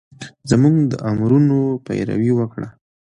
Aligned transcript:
زمونږ 0.49 0.75
د 0.91 0.93
امرونو 1.11 1.59
پېروي 1.85 2.31
وکړه 2.35 2.67